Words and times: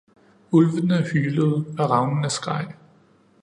Ulvene 0.59 0.97
hylede, 1.11 1.55
og 1.79 1.89
ravnene 1.91 2.29
skreg 2.39 2.73